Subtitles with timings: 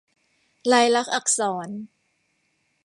[0.71, 1.67] ลายลักษณ์อักษร